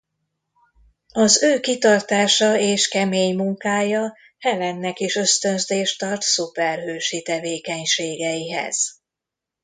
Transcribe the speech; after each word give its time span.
Az 1.13 1.43
ő 1.43 1.59
kitartása 1.59 2.57
és 2.57 2.87
kemény 2.87 3.35
munkája 3.35 4.15
Helennek 4.39 4.99
is 4.99 5.15
ösztönzést 5.15 6.01
ad 6.03 6.21
szuperhősi 6.21 7.21
tevékenységeihez. 7.21 8.99